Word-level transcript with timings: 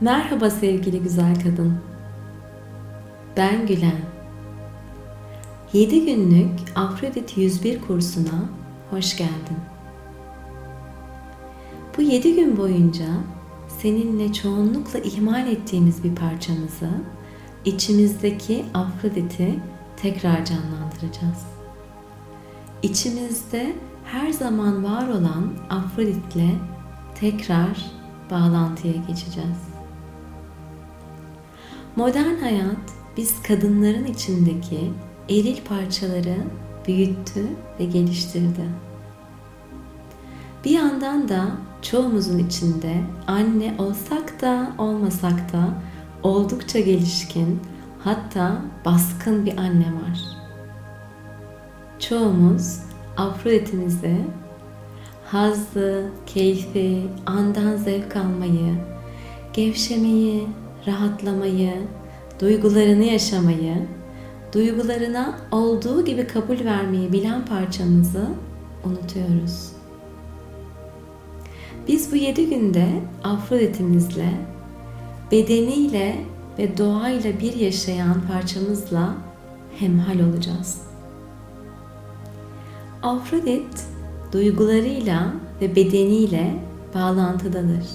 Merhaba 0.00 0.50
sevgili 0.50 1.02
güzel 1.02 1.34
kadın. 1.34 1.78
Ben 3.36 3.66
Gülen. 3.66 4.00
7 5.72 6.04
günlük 6.04 6.50
Afrodit 6.74 7.36
101 7.38 7.80
kursuna 7.80 8.48
hoş 8.90 9.16
geldin. 9.16 9.58
Bu 11.96 12.02
7 12.02 12.34
gün 12.34 12.56
boyunca 12.56 13.04
seninle 13.78 14.32
çoğunlukla 14.32 14.98
ihmal 14.98 15.48
ettiğimiz 15.48 16.04
bir 16.04 16.14
parçamızı, 16.14 16.90
içimizdeki 17.64 18.64
Afrodit'i 18.74 19.54
tekrar 19.96 20.44
canlandıracağız. 20.44 21.46
İçimizde 22.82 23.72
her 24.04 24.32
zaman 24.32 24.84
var 24.84 25.08
olan 25.08 25.52
Afrodit'le 25.70 26.50
tekrar 27.14 27.90
bağlantıya 28.30 28.94
geçeceğiz. 29.08 29.73
Modern 31.96 32.36
hayat 32.40 32.76
biz 33.16 33.42
kadınların 33.42 34.04
içindeki 34.04 34.92
eril 35.28 35.56
parçaları 35.64 36.36
büyüttü 36.86 37.46
ve 37.80 37.84
geliştirdi. 37.84 38.64
Bir 40.64 40.70
yandan 40.70 41.28
da 41.28 41.46
çoğumuzun 41.82 42.38
içinde 42.38 42.94
anne 43.26 43.74
olsak 43.78 44.42
da 44.42 44.72
olmasak 44.78 45.52
da 45.52 45.68
oldukça 46.22 46.80
gelişkin 46.80 47.60
hatta 48.04 48.62
baskın 48.84 49.46
bir 49.46 49.56
anne 49.56 49.86
var. 49.86 50.20
Çoğumuz 51.98 52.78
Afrodit'imizi 53.16 54.16
hazzı, 55.24 56.10
keyfi, 56.26 57.06
andan 57.26 57.76
zevk 57.76 58.16
almayı, 58.16 58.74
gevşemeyi, 59.52 60.46
rahatlamayı, 60.86 61.74
duygularını 62.40 63.04
yaşamayı, 63.04 63.74
duygularına 64.54 65.38
olduğu 65.52 66.04
gibi 66.04 66.26
kabul 66.26 66.64
vermeyi 66.64 67.12
bilen 67.12 67.46
parçamızı 67.46 68.26
unutuyoruz. 68.84 69.72
Biz 71.88 72.12
bu 72.12 72.16
yedi 72.16 72.48
günde 72.48 72.88
Afrodit'imizle, 73.24 74.28
bedeniyle 75.32 76.16
ve 76.58 76.78
doğayla 76.78 77.40
bir 77.40 77.54
yaşayan 77.54 78.22
parçamızla 78.32 79.14
hemhal 79.78 80.20
olacağız. 80.20 80.80
Afrodit 83.02 83.86
duygularıyla 84.32 85.32
ve 85.60 85.76
bedeniyle 85.76 86.54
bağlantıdadır. 86.94 87.86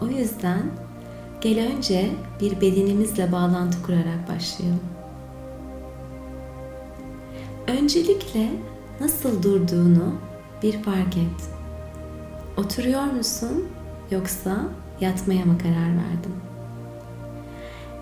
O 0.00 0.06
yüzden 0.06 0.62
Gel 1.40 1.72
önce 1.72 2.10
bir 2.40 2.60
bedenimizle 2.60 3.32
bağlantı 3.32 3.82
kurarak 3.82 4.28
başlayalım. 4.28 4.80
Öncelikle 7.66 8.50
nasıl 9.00 9.42
durduğunu 9.42 10.14
bir 10.62 10.82
fark 10.82 11.16
et. 11.16 11.50
Oturuyor 12.56 13.02
musun 13.02 13.68
yoksa 14.10 14.60
yatmaya 15.00 15.44
mı 15.44 15.58
karar 15.58 15.88
verdin? 15.88 16.34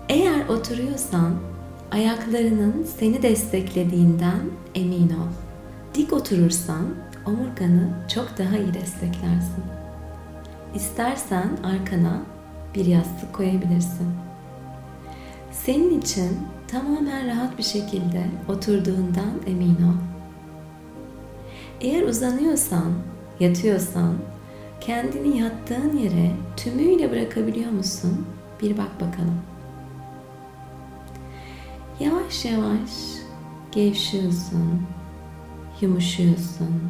Eğer 0.09 0.47
oturuyorsan 0.47 1.35
ayaklarının 1.91 2.87
seni 2.99 3.21
desteklediğinden 3.21 4.41
emin 4.75 5.09
ol. 5.09 5.29
Dik 5.95 6.13
oturursan 6.13 6.85
omurganı 7.25 7.89
çok 8.13 8.37
daha 8.37 8.57
iyi 8.57 8.73
desteklersin. 8.73 9.63
İstersen 10.75 11.57
arkana 11.63 12.21
bir 12.75 12.85
yastık 12.85 13.33
koyabilirsin. 13.33 14.07
Senin 15.51 16.01
için 16.01 16.37
tamamen 16.67 17.27
rahat 17.27 17.57
bir 17.57 17.63
şekilde 17.63 18.25
oturduğundan 18.47 19.31
emin 19.47 19.75
ol. 19.75 19.99
Eğer 21.81 22.03
uzanıyorsan, 22.03 22.93
yatıyorsan, 23.39 24.13
kendini 24.81 25.37
yattığın 25.37 25.97
yere 25.97 26.31
tümüyle 26.57 27.11
bırakabiliyor 27.11 27.71
musun? 27.71 28.25
Bir 28.61 28.77
bak 28.77 28.95
bakalım. 28.95 29.41
Yavaş 31.99 32.45
yavaş 32.45 32.89
gevşiyorsun, 33.71 34.81
yumuşuyorsun. 35.81 36.81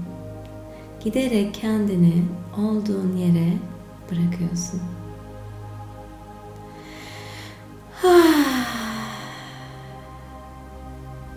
Giderek 1.03 1.53
kendini 1.53 2.25
olduğun 2.57 3.18
yere 3.18 3.53
bırakıyorsun. 4.12 4.81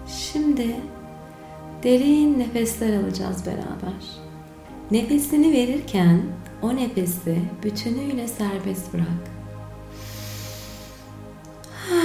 Şimdi 0.06 0.76
derin 1.82 2.38
nefesler 2.38 3.02
alacağız 3.02 3.46
beraber. 3.46 3.92
Nefesini 4.90 5.52
verirken 5.52 6.22
o 6.62 6.76
nefesi 6.76 7.38
bütünüyle 7.62 8.28
serbest 8.28 8.92
bırak. 8.94 9.06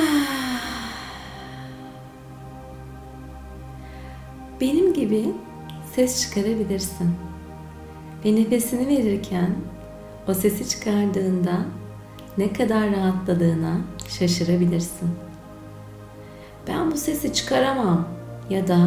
Benim 4.62 4.94
gibi 4.94 5.26
ses 5.96 6.22
çıkarabilirsin. 6.22 7.12
Ve 8.26 8.36
nefesini 8.36 8.88
verirken 8.88 9.56
o 10.28 10.34
sesi 10.34 10.70
çıkardığında 10.70 11.66
ne 12.38 12.54
kadar 12.54 12.92
rahatladığına 12.92 13.82
şaşırabilirsin. 14.10 15.10
Ben 16.68 16.92
bu 16.92 16.98
sesi 16.98 17.34
çıkaramam 17.34 18.08
ya 18.50 18.68
da 18.68 18.78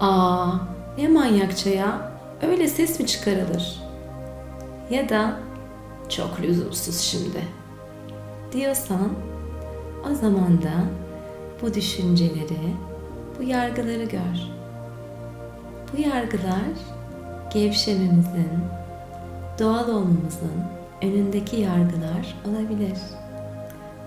aa 0.00 0.52
ne 0.98 1.08
manyakça 1.08 1.70
ya 1.70 2.12
öyle 2.42 2.68
ses 2.68 3.00
mi 3.00 3.06
çıkarılır? 3.06 3.82
Ya 4.90 5.08
da 5.08 5.36
çok 6.08 6.40
lüzumsuz 6.40 7.00
şimdi 7.00 7.42
diyorsan 8.52 9.12
o 10.10 10.14
zaman 10.14 10.62
da 10.62 10.72
bu 11.62 11.74
düşünceleri, 11.74 12.74
bu 13.38 13.42
yargıları 13.42 14.04
gör. 14.04 14.52
Bu 15.92 16.00
yargılar 16.00 16.72
gevşememizin, 17.52 18.50
doğal 19.58 19.88
olmamızın 19.88 20.64
önündeki 21.02 21.56
yargılar 21.56 22.36
olabilir. 22.48 22.98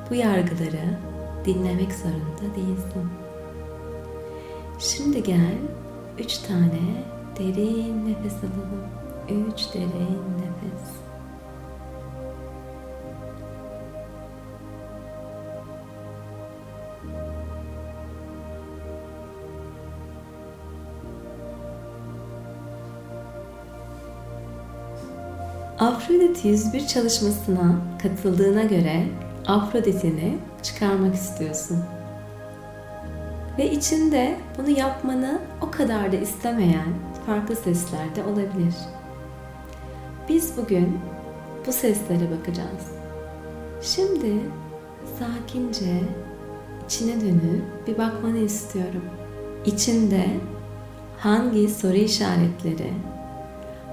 Bu 0.09 0.15
yargıları 0.15 0.97
dinlemek 1.45 1.93
zorunda 1.93 2.55
değilsin. 2.55 3.09
Şimdi 4.79 5.23
gel 5.23 5.57
üç 6.19 6.37
tane 6.37 7.03
derin 7.39 8.09
nefes 8.09 8.33
alalım. 8.33 8.87
Üç 9.29 9.73
derin 9.73 10.19
nefes. 10.37 10.89
Afrodit 25.79 26.45
101 26.45 26.87
çalışmasına 26.87 27.75
katıldığına 28.03 28.63
göre 28.63 29.07
Afrodit'ini 29.47 30.37
çıkarmak 30.63 31.15
istiyorsun. 31.15 31.83
Ve 33.57 33.71
içinde 33.71 34.37
bunu 34.57 34.69
yapmanı 34.69 35.39
o 35.61 35.71
kadar 35.71 36.11
da 36.11 36.15
istemeyen 36.15 36.93
farklı 37.25 37.55
sesler 37.55 38.15
de 38.15 38.23
olabilir. 38.23 38.75
Biz 40.29 40.57
bugün 40.57 40.99
bu 41.67 41.71
seslere 41.71 42.31
bakacağız. 42.31 42.91
Şimdi 43.81 44.33
sakince 45.19 46.03
içine 46.85 47.21
dönüp 47.21 47.87
bir 47.87 47.97
bakmanı 47.97 48.37
istiyorum. 48.37 49.05
İçinde 49.65 50.25
hangi 51.17 51.69
soru 51.69 51.95
işaretleri, 51.95 52.93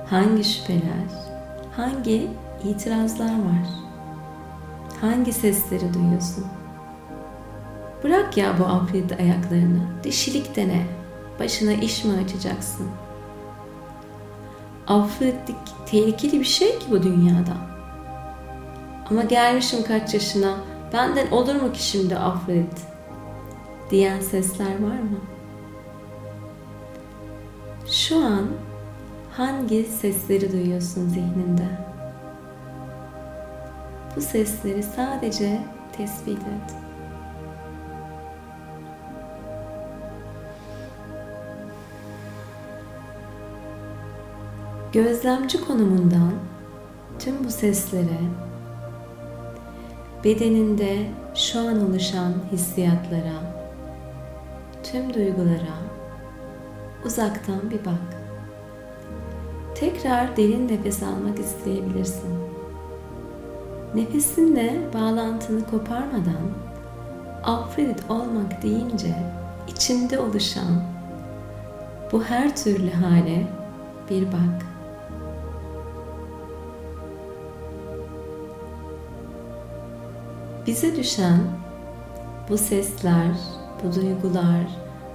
hangi 0.07 0.45
şüpheler, 0.45 1.09
hangi 1.77 2.29
itirazlar 2.65 3.33
var? 3.33 3.92
Hangi 5.03 5.33
sesleri 5.33 5.95
duyuyorsun? 5.95 6.45
Bırak 8.05 8.37
ya 8.37 8.59
bu 8.59 8.65
afiyet 8.65 9.21
ayaklarını. 9.21 9.81
Dişilik 10.05 10.57
dene. 10.57 10.87
Başına 11.41 11.73
iş 11.73 12.05
mi 12.05 12.13
açacaksın? 12.25 12.89
Afroditlik 14.87 15.57
tehlikeli 15.87 16.41
bir 16.41 16.45
şey 16.45 16.79
ki 16.79 16.87
bu 16.91 17.03
dünyada. 17.03 17.57
Ama 19.11 19.23
gelmişim 19.23 19.85
kaç 19.85 20.15
yaşına. 20.15 20.57
Benden 20.93 21.31
olur 21.31 21.55
mu 21.55 21.73
ki 21.73 21.83
şimdi 21.83 22.17
Afrodit? 22.17 22.81
Diyen 23.91 24.21
sesler 24.21 24.73
var 24.83 25.01
mı? 25.01 25.19
Şu 27.91 28.17
an 28.17 28.47
hangi 29.37 29.85
sesleri 29.85 30.53
duyuyorsun 30.53 31.09
zihninde? 31.09 31.92
Bu 34.17 34.21
sesleri 34.21 34.83
sadece 34.83 35.61
tespit 35.97 36.39
et. 36.39 36.83
Gözlemci 44.93 45.67
konumundan 45.67 46.33
tüm 47.19 47.45
bu 47.45 47.51
seslere 47.51 48.21
bedeninde 50.25 50.99
şu 51.35 51.61
an 51.61 51.91
oluşan 51.91 52.35
hissiyatlara, 52.53 53.63
tüm 54.83 55.15
duygulara 55.15 55.79
uzaktan 57.05 57.71
bir 57.71 57.85
bak. 57.85 58.23
Tekrar 59.75 60.37
derin 60.37 60.69
nefes 60.69 61.03
almak 61.03 61.39
isteyebilirsin. 61.39 62.42
Nefesinle 63.95 64.81
bağlantını 64.95 65.67
koparmadan 65.71 66.51
Afrodit 67.45 68.11
olmak 68.11 68.63
deyince 68.63 69.17
içinde 69.69 70.19
oluşan 70.19 70.83
bu 72.13 72.25
her 72.25 72.57
türlü 72.57 72.91
hale 72.91 73.47
bir 74.11 74.27
bak. 74.27 74.67
Bize 80.67 80.97
düşen 80.97 81.41
bu 82.49 82.59
sesler, 82.59 83.33
bu 83.85 83.95
duygular, 83.95 84.67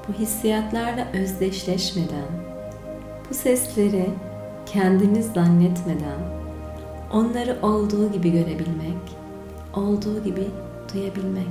bu 0.07 0.13
hissiyatlarla 0.13 1.07
özdeşleşmeden, 1.13 2.27
bu 3.29 3.33
sesleri 3.33 4.09
kendiniz 4.65 5.33
zannetmeden, 5.33 6.36
onları 7.11 7.57
olduğu 7.61 8.11
gibi 8.11 8.31
görebilmek, 8.31 9.17
olduğu 9.73 10.23
gibi 10.23 10.47
duyabilmek. 10.93 11.47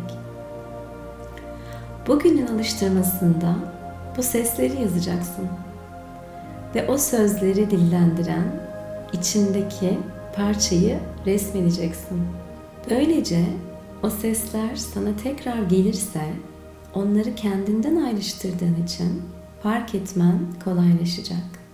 Bugünün 2.07 2.47
alıştırmasında 2.47 3.55
bu 4.17 4.23
sesleri 4.23 4.83
yazacaksın 4.83 5.49
ve 6.75 6.89
o 6.89 6.99
sözleri 6.99 7.71
dillendiren 7.71 8.61
içindeki 9.13 9.99
parçayı 10.37 10.99
resmedeceksin. 11.27 12.23
Böylece 12.91 13.45
o 14.03 14.11
sesler 14.11 14.77
sana 14.77 15.17
tekrar 15.23 15.63
gelirse 15.63 16.21
onları 16.95 17.35
kendinden 17.35 17.97
ayrıştırdığın 17.97 18.83
için 18.85 19.23
fark 19.63 19.95
etmen 19.95 20.39
kolaylaşacak. 20.65 21.66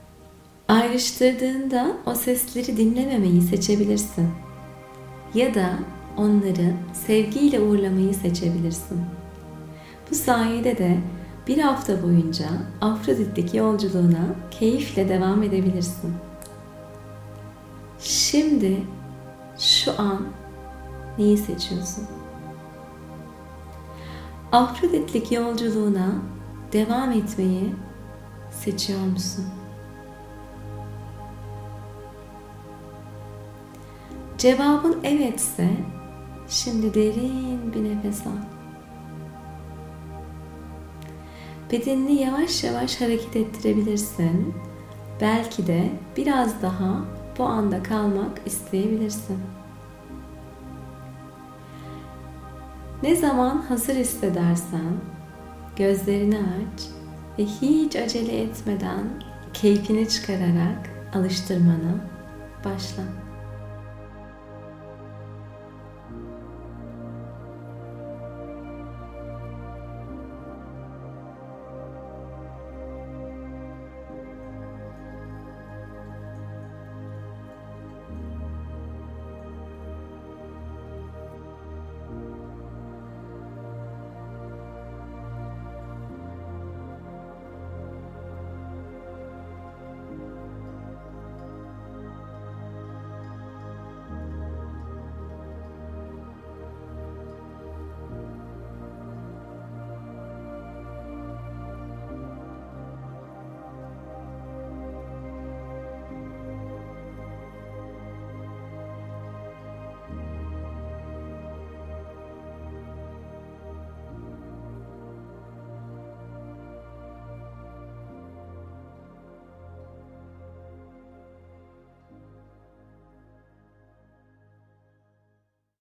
Ayrıştırdığında 0.73 1.97
o 2.07 2.15
sesleri 2.15 2.77
dinlememeyi 2.77 3.43
seçebilirsin. 3.43 4.29
Ya 5.35 5.55
da 5.55 5.71
onları 6.17 6.75
sevgiyle 7.07 7.61
uğurlamayı 7.61 8.15
seçebilirsin. 8.15 9.01
Bu 10.11 10.15
sayede 10.15 10.79
de 10.79 10.99
bir 11.49 11.59
hafta 11.59 12.03
boyunca 12.03 12.47
Afrodit'teki 12.81 13.57
yolculuğuna 13.57 14.27
keyifle 14.51 15.09
devam 15.09 15.43
edebilirsin. 15.43 16.15
Şimdi 18.01 18.83
şu 19.59 20.01
an 20.01 20.27
neyi 21.19 21.39
seçiyorsun? 21.39 22.05
Afroditlik 24.53 25.33
yolculuğuna 25.33 26.13
devam 26.73 27.13
etmeyi 27.13 27.75
seçiyor 28.51 29.01
musun? 29.01 29.45
Cevabın 34.43 35.05
evetse 35.05 35.71
şimdi 36.49 36.95
derin 36.95 37.73
bir 37.75 37.85
nefes 37.85 38.27
al. 38.27 38.31
Bedenini 41.73 42.15
yavaş 42.15 42.65
yavaş 42.65 43.01
hareket 43.01 43.37
ettirebilirsin. 43.37 44.55
Belki 45.21 45.67
de 45.67 45.91
biraz 46.17 46.63
daha 46.63 47.05
bu 47.39 47.45
anda 47.45 47.83
kalmak 47.83 48.41
isteyebilirsin. 48.47 49.39
Ne 53.03 53.17
zaman 53.17 53.59
hazır 53.69 53.95
hissedersen 53.95 54.95
gözlerini 55.77 56.39
aç 56.39 56.83
ve 57.39 57.45
hiç 57.45 57.97
acele 57.97 58.43
etmeden 58.43 59.05
keyfini 59.55 60.09
çıkararak 60.09 60.91
alıştırmana 61.15 61.95
başla. 62.65 63.03